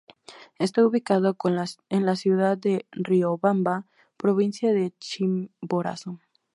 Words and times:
Está 0.57 0.83
ubicado 0.83 1.37
en 1.89 2.05
la 2.07 2.15
ciudad 2.15 2.57
de 2.57 2.87
Riobamba, 2.91 3.85
provincia 4.17 4.73
de 4.73 4.93
Chimborazo. 4.99 6.19